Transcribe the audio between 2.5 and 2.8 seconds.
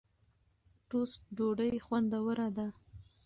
ده.